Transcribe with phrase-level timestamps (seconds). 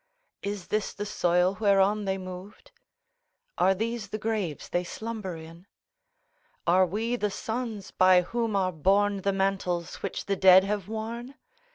[0.41, 2.71] Is this the soil whereon they moved?
[3.59, 5.67] Are these the graves they slumber in?
[6.65, 11.35] Are we the sons by whom are borne The mantles which the dead have worn?